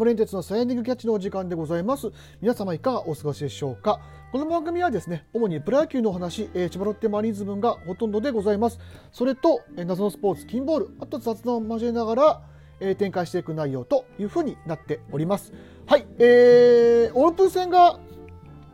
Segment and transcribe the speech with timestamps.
[0.00, 2.10] モレンテツのサイエンディングキャッチのお時間でございます。
[2.40, 4.00] 皆様いかがお過ごしでしょうか。
[4.32, 8.78] この番組はですね主にプロ野球の話、えー、千葉ロッテマリーンズ分がほとんどでございます。
[9.12, 12.42] それと、えー、謎のスポーツ金ボールあと雑談を交えながら、
[12.80, 15.52] えー、展開していく内容というふうになっております。
[15.84, 18.00] はいえー、オープン戦が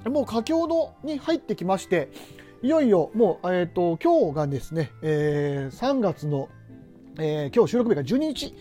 [0.05, 2.09] もう佳境のに入ってきまして
[2.63, 6.49] いよいよもう、えーと、今日がですね、えー、3月の、
[7.19, 8.55] えー、今日収録日が12日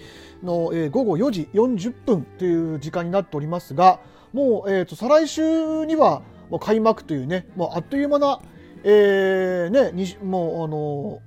[0.43, 3.99] の、えー、午後4時40分という時間になっておりますが
[4.33, 8.39] もう、えーと、再来週にはもう開幕というねもうあっという間な、
[8.83, 11.21] えーね、にもうあの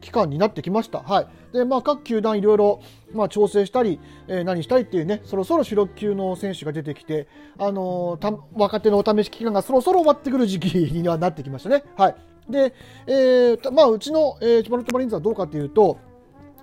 [0.00, 1.00] 期間になってきました。
[1.00, 1.26] はい。
[1.52, 2.80] で、まあ、各球団いろいろ、
[3.12, 7.28] まあ、調整したり、えー、何したりっていうね、そろそろ主力級の選手が出てきて、
[7.58, 11.84] あのー、若手のお試し期間がそろそろ終わってくる時期にはなってきましたね。
[11.96, 12.16] はい。
[12.48, 12.74] で、
[13.06, 15.98] えー、まあ、うちの、えー、千葉ロッテマリンズはどうかというと、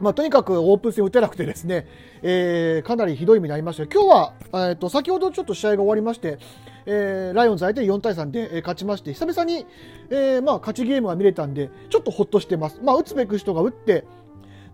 [0.02, 1.88] まあ、とにかくオープン戦打てなくてですね、
[2.24, 3.84] えー、かなりひどい目になりました。
[3.84, 6.40] 今日は、えーと、先ほどちょっと試合が終わりまして、
[6.86, 9.68] えー、ライオンズ相手に4対3で、えー、勝ちまして久々に、
[10.10, 14.04] えーまあ、勝ちゲームが見れたんでちょっとほっとしてます、まあ、打つべく人が打って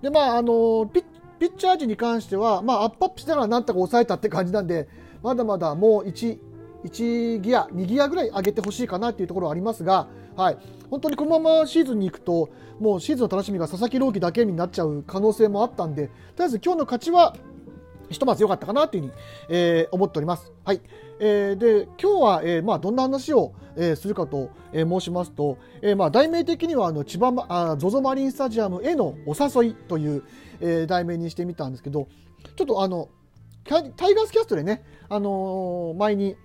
[0.02, 1.04] で、まああのピッ
[1.38, 4.88] ピッチャー陣に関しては、まあ、アップアップしながらなんとか抑えたって感じなんで
[5.22, 6.40] まだまだもう 1,
[6.86, 10.58] 1ギア2ギアぐらい上げてほしいかなっていうところはありますが、はい、
[10.90, 12.50] 本当にこのままシーズンに行くと
[12.80, 17.36] もうシーズンの楽しみが佐々木朗希だけになっちゃう可能性もあったんでとりあえず今日の勝ちは
[18.10, 19.14] ひとまず良かったかなというふうに、
[19.50, 20.54] えー、思っております。
[20.64, 20.82] はい。
[21.20, 30.24] えー、で、今日は、えー、まあ、どんな話を、えー、するかと、えー、申しますと、えー、まあ、題名的には、あの、千葉、まあ、ゾゾマリンスタジアムへのお誘いという、
[30.62, 32.08] えー、題名にしてみたんですけど、
[32.56, 33.10] ちょっとあの、
[33.66, 36.38] タイガースキャストでね、あのー、前に、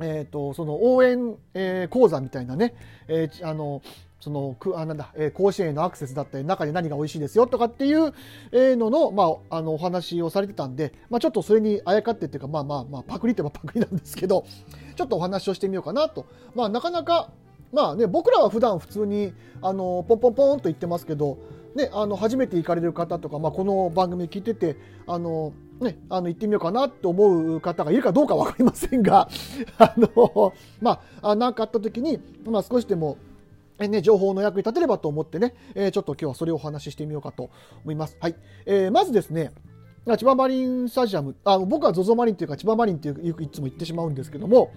[0.00, 2.74] え、ー、と、その応援、えー、講座みたいなね、
[3.08, 3.82] えー、あの、
[4.22, 8.14] そのくあなんだ、えー、甲子園へのアクセスだったり中で何が美味しいですよとかっていう
[8.52, 14.46] のの,、まあ、あのお話をされてたんで、まあ、ちょっとそれにあやかってっていうかまあまあまあパクリってばパクリなんですけど
[14.94, 17.30] ちょっとお話をしてみようかなと、まあ、なかなか
[17.72, 21.38] まあね僕らは普段普通にあのポンポンポンと言ってますけど、
[21.74, 24.76] ね、あの初めて行かれる方とか、まあ、この番組聞いてて
[25.08, 29.28] あのね、あの行ってみようかなと思う方がいるかどうか分かりませんが、
[29.78, 33.18] あのまあ、何かあった時に、まあ、少しでも
[33.78, 37.50] ね、情報の役に立てればと思ってね、えー、ちょっと今日はそれをお話ししてみようかと
[37.84, 38.16] 思います。
[38.20, 38.36] はい。
[38.66, 39.52] えー、まずですね、
[40.04, 44.72] 千葉マリンスタジアム、あ僕は ZOZO マリンというか千葉マリンっていういつも言ってしまうんですけども、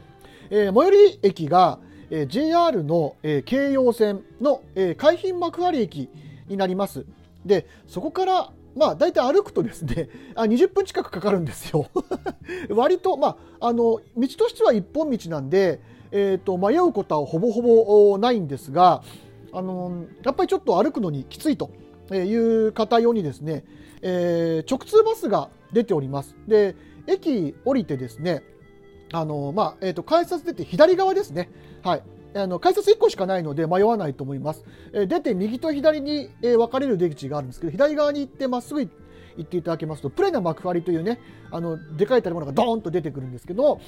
[0.49, 1.79] えー、最寄り駅が、
[2.09, 6.09] えー、JR の、えー、京葉線の、えー、海浜幕張駅
[6.47, 7.05] になります。
[7.45, 11.87] で、そこから、まあ、大体歩くとですね、 あ20分近くかかるんですよ。
[12.69, 15.79] 割と、まあ、あの、道としては一本道なんで、
[16.11, 19.01] えーと、迷うことはほぼほぼないんですが、
[19.55, 21.71] あのやっぱりちょっと歩くのにきついと
[22.13, 23.63] いう方用にですね、
[24.01, 26.35] えー、直通バスが出ております。
[26.45, 26.75] で
[27.07, 28.43] 駅降りてですね
[29.13, 31.49] あの、まあえーと、改札出て左側ですね、
[31.83, 32.03] はい、
[32.35, 34.65] あの改札1個しかないので迷わないと思います。
[34.93, 38.89] え、出て右と左に、え、分かれる出口があるんですけど左側に行ってまっすぐ行
[39.41, 41.19] っていただけますとプレナ幕張というね
[41.51, 43.79] あのでかい建物がドーンと出てくるんですけど、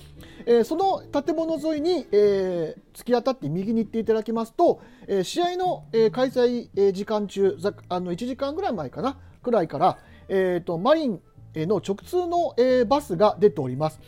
[0.45, 7.57] え、その建物沿いに、え、突き当たって右に行っていただきますと、え、試合の、え、開催、え、時間中
[7.89, 9.97] あの1時間ぐらい前かなくらいから、
[10.29, 11.21] えーと、マリン
[11.55, 13.99] の直通の、え、バスが出ております。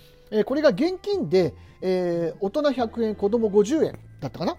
[0.45, 4.57] これが現金で、え、大人100円子供50円だったかな？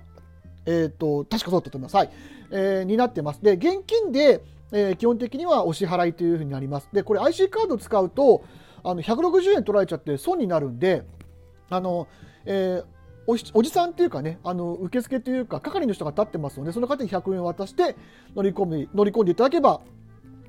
[0.67, 1.97] えっ、ー、と確かそうだったと思います。
[1.97, 2.11] はい、
[2.51, 3.43] えー、になってます。
[3.43, 6.89] で現金でえー、基本的にはお支払いというふうになります。
[6.93, 8.45] で、これ IC カード使うと、
[8.85, 11.03] あの160円取られちゃって損になるんで、
[11.71, 12.07] あの、
[12.45, 12.85] えー
[13.27, 17.95] おおじさんっていうかね、あの受付というか、係の人が立ってますので、その方に100円渡して
[18.35, 19.83] 乗り込み乗り込んでいただけば、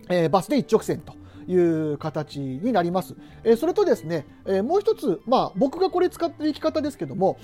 [0.10, 1.14] えー、バスで一直線と
[1.52, 3.16] いう形になります。
[3.44, 7.38] え、それとですね、え、もう一つ、まあ、僕がこれ使ってる行き方ですけども、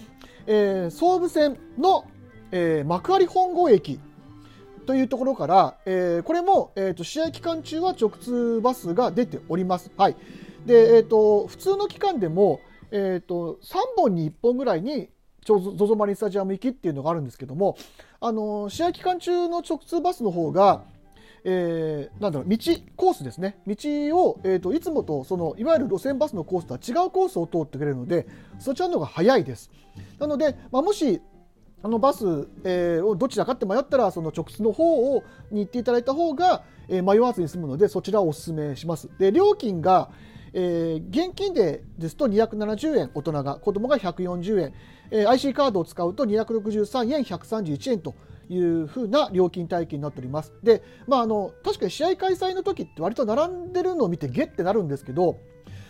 [0.45, 2.05] え、総武線の、
[2.51, 3.99] え、幕張本郷駅
[4.85, 9.91] というところから、え、これも、えーと、試合期間中は直通バスが出ております。
[9.97, 10.15] はい
[10.67, 12.59] でえーと、普通の期間でも、
[12.91, 15.09] えーと、3本に1本ぐらいに
[15.45, 17.77] ZOZO マリンスタジアム行きっていうのがあるんですけども、
[18.19, 20.83] あの試合期間中の直通バスの方が、
[21.43, 22.57] えー、なんだろう道
[22.95, 23.75] コースですね道
[24.17, 28.27] を、えーと、いつもとそのいわゆる路線バスのコースとは違うコースを通ってくれるので
[28.59, 29.71] そちらの方が早いです。
[30.19, 31.21] なので、まあ、もし
[31.83, 32.25] あのバス、
[32.63, 39.09] えー、をどちらかって迷ったらその直通の方をに行っていただいた方が、えー、迷わずに済むのでそちらをお勧めします。
[39.19, 40.09] で料金が、
[40.53, 44.73] えー、現金でですと270円大人が子供が140円、
[45.11, 48.15] えー、IC カードを使うと263円131円と
[48.49, 50.53] いうふうな料金体系になっております。
[50.63, 55.37] で、まあ、あの確かに試合開催の時って割と並んでるのを見てゲッてなるんですけど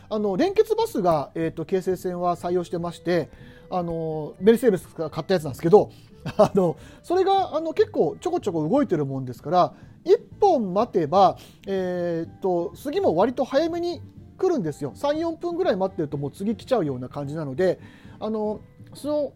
[0.09, 3.29] あの連結バスが、えーと、京成線は採用してまして
[3.69, 5.91] あのメルセデスが買ったやつなんですけど
[6.37, 9.73] あのそれがあの結構ちょこちょこ動いてるもんですから
[10.05, 11.37] 1本待てば、
[11.67, 14.01] えーと、次も割と早めに
[14.37, 17.79] 来るんですよ34分ぐらい待ってるともう次来ちゃうような感じなので
[18.19, 18.61] あの
[18.93, 19.33] その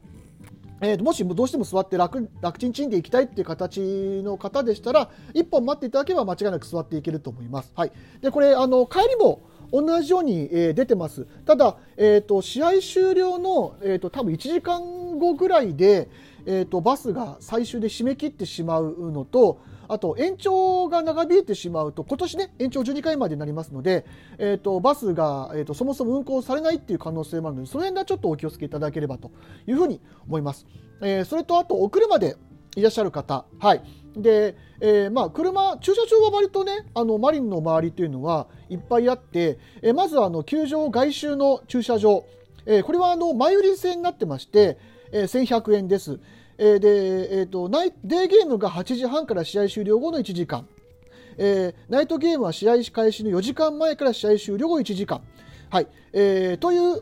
[0.81, 3.79] えー、もしどうしても座って楽楽ちんちんで行きたいっていう形
[4.23, 7.71] の方でしたら1本待っていただければ間違いなく座っていけると思います。
[7.75, 7.91] はい、
[8.21, 9.41] でこれあの帰りも
[9.71, 11.25] 同じように、えー、出てます。
[11.45, 16.09] ただ、えーと、試合終了の、えーと、多分1時間後ぐらいで、
[16.45, 19.59] えーと、バスが最終で締め切ってしまうのと
[19.91, 24.05] あと延長が長引いてしまうと今年ね延長12回までになりますので、
[24.38, 29.31] えー、とバスが、えー、とそもそも運行されないっていう可能性もあるのでその辺はちょっとお気をつけいただければと
[29.67, 30.65] いうふうに思います。
[31.01, 32.38] えー、それとあとお車で
[32.77, 33.83] いらっしゃる方、はい
[34.15, 42.25] でえー、まあ、車、駐車場は割とね、あのマリンの周りというのはいっぱいあって、えー、まずあの球場外周の駐車場、
[42.65, 44.77] えー、これはあの前売り制になってまして、
[45.11, 46.19] えー、1100円です。
[46.63, 50.67] えー、で、えーと、ナイデーゲームが8時半から試合終了後の1時間、
[51.39, 55.23] えー、ナイトゲームは試合開始の4時間前から試合終了後1時間、
[55.71, 55.87] はい。
[56.13, 57.01] えー、という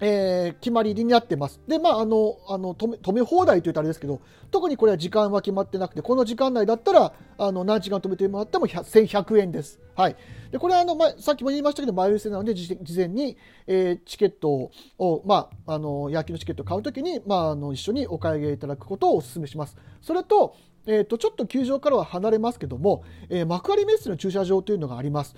[0.00, 1.60] えー、決まりになってます。
[1.66, 9.80] で、まあ、あの、あの止め止め放題というとあれですけど、特にこれは時間は決まってなくて、この時間内だったら、あの何時間止めてもらっても1100円です。
[9.94, 10.16] はい。
[10.52, 13.36] で、これはあの、ま、さっきも言いましたけど、前売り制なので、事前に、
[13.66, 19.76] えー、チケットを、まあ、あの、野球のチケットを買うときに、まあ、あの、一緒にお買い上げいただくことをお勧めします。
[20.00, 20.54] それと、
[20.86, 25.34] えっ、ー、と、ちょっと球場からは離れますけども、えー、幕張メッセの駐車場というのがあります。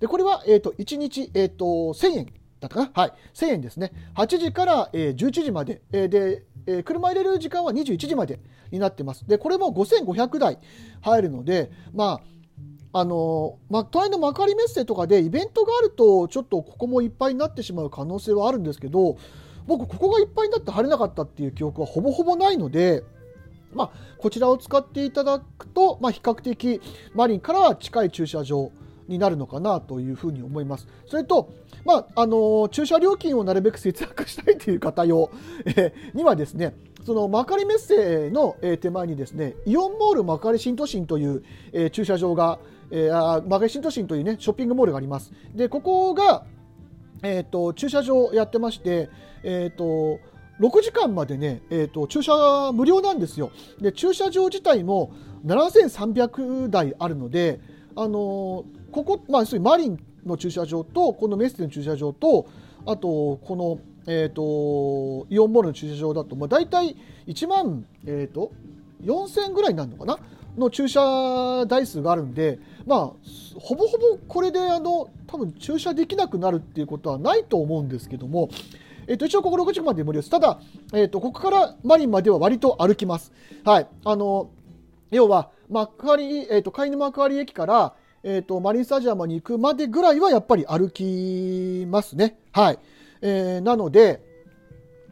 [0.00, 2.41] で、これは、えっ、と、1日、えっ、と、1000円。
[2.62, 2.90] だったかな？
[2.94, 3.12] はい。
[3.34, 3.92] 1000円ですね。
[4.14, 5.82] 8時から、え、11時まで。
[5.92, 9.26] えー、で、え、車入れる時間は21時までになってます。
[9.26, 10.58] で、これも5500台
[11.00, 12.20] 入るので、ま
[12.92, 19.16] あ、あの、ま、隣の幕張メッセとかでイベントがあると、ちょっとここもいっぱいになってしまう可能性はあるんですけど、
[19.66, 23.02] 僕、ここがいっぱいになって入れなかったっていう記憶はほぼほぼないので、
[23.72, 26.80] まあ、こちらを使っていただくと、まあ、比較的
[27.14, 28.70] マリンからは近い駐車場
[29.08, 30.86] になるのかなというふうに思います。
[31.06, 31.52] それと、
[31.84, 35.30] まあ、あの駐車料金をなるべく節約したいという方用、
[35.76, 42.58] えにはですね、その幕張メッセの、え手前にですね、イオンモール幕張新都心という、え駐車場が、
[42.90, 45.32] えー、幕張新都心というね、ショッピングモールがあります。
[45.54, 46.44] で、ここが、
[47.22, 49.08] えっ、ー、と、駐車場やってまして、
[49.42, 50.20] えっ、ー、と、
[50.60, 53.50] 6時間までね、えーと、駐車無料なんですよ
[53.80, 55.12] で駐車場自体も
[55.44, 57.60] 7300台あるので、
[57.96, 62.46] あのーここ、まあ、マリンの駐車場とこのメッセの駐車場と
[62.86, 66.96] あとこの、えーと、イオンモールの駐車場だと、まあ、大体
[67.26, 68.52] 1万、えーと、
[69.02, 70.18] 4000ぐらいになるのかな？
[70.56, 72.98] の駐車台数があるんで、まあ、
[73.58, 78.50] ほぼほぼこれであの多分駐車できなくなるっていうことはないと思うんですけども、
[79.06, 80.30] えー、と一応ここ6時まで無料です。
[80.30, 80.60] ただ、
[80.92, 83.32] えー、とここからマリンまでは割と歩きます。
[83.64, 84.50] はい、あの
[85.10, 92.38] 要は幕張、えー、と海沼幕張駅からえーと、マリンスタジアムに行くまでぐらいはやっぱり歩きますね。
[92.52, 92.78] はい
[93.20, 94.22] えー、なので、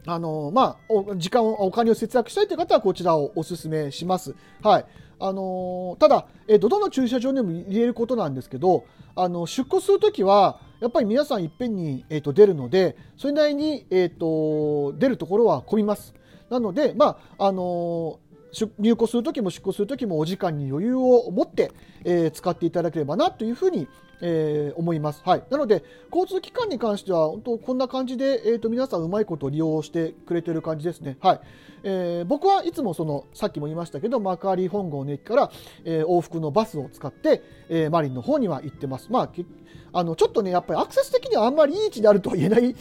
[0.05, 4.35] あのまあ、時間をお金を節約したいという方はこちらをお勧めします。
[4.63, 4.85] はい
[5.23, 16.15] あのただ、えー、どの駐車場にも入れることなんですけどあの出庫するときはやっぱり皆さんいっぺんに、えーと、出るのでそれなりに、えーと、出るところは混みます。
[16.49, 18.19] なので、まああの
[18.79, 21.71] 入庫するときも出庫するときもお時間に余裕を持って、
[22.03, 23.87] えー、使っていただければなというふうに、
[24.21, 25.21] えー、思います。
[25.25, 25.43] はい。
[25.49, 31.17] なので、交通機関に関しては、本当こんな感じで、え、ー、と、皆さんうまいこと利用してくれてる感じですね。
[31.21, 31.41] はい。
[31.83, 35.51] えー、僕はいつもその、さっきも言いましたけど、幕張本郷の駅から、
[35.83, 39.07] え、往復のバスを使って、え、マリンの方には行ってます。
[39.09, 39.29] まあ、
[39.93, 42.75] あの、ちょっとね、やっぱりアクセス的にはあんまりいい位置であるとは言えない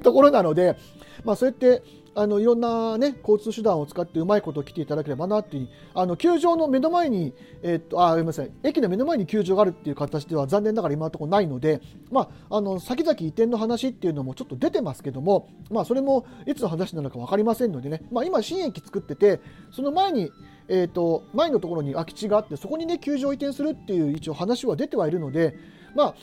[0.00, 0.76] ところなので、
[1.24, 1.82] まあ、そうやって、
[2.14, 8.50] あのいろんな、ね、交通手段を使ってうまいことを来ていただければなっていうあの球場の目の前に、えー、っとあごめんなさい。
[8.62, 19.40] 駅の目の前に球場があるっていう形では残念ながら今のところないので、まあ、あの先々移転の話っていうのもちょっと出てますけども、まあ、それもいつの話なのか分かりませんのでね、まあ、今、新駅作ってて
[19.70, 20.30] その前に
[20.72, 25.56] えーと、前のところに空き地があってそこにね球場移転するっていう一応話は出てはいるので
[25.96, 26.14] まあ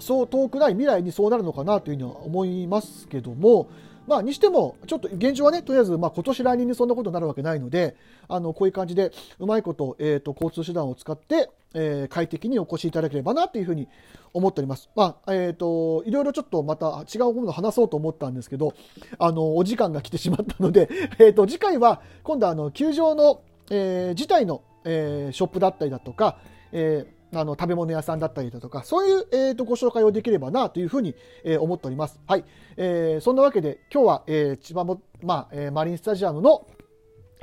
[0.00, 3.70] そう遠くない未来にそうなるのかなというふうには思いますけども、
[4.10, 7.94] まあ、にしても、ちょっと現状はね、とりあえず、まあ、今年来年にそんなことになるわけないので、
[8.26, 13.86] あの、こういう感じで、うまいこと、えっ、ー、と、交通手段を使って、えー、快適にお越しいただければな、というふうに
[14.34, 14.90] 思っております。
[14.96, 18.74] まあ、えっ、ー、と、いろいろちょっとまた違うものを話そうと思ったんですけど、
[19.20, 20.88] あの、お時間が来てしまったので、
[21.20, 26.38] えっ、と、次回は、今度あの、球場の、え自体の、えショップだったりだとか、
[26.72, 32.20] えあの食べ物屋さんだったりだとかそういう、えー、とご紹介をできればなというふうに、えー、思っております。
[32.26, 32.44] はい、
[32.76, 36.66] えー、そんなわけで今日は、えー、千葉も、まあえー、マリンスタジアムの、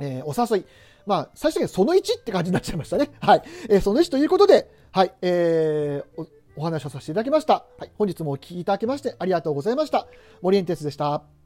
[0.00, 0.66] えー、お誘い
[1.08, 3.10] まあ、最終的にその1って感じになっちゃいましたね。
[3.20, 3.42] はい。
[3.70, 6.26] えー、その1ということで、はい、えー、お
[6.60, 7.64] お話をさせていただきました。
[7.78, 7.90] はい。
[7.96, 10.06] 本日もお聴きいただきましてありがとうございました。
[10.42, 11.37] 森エンテスでした。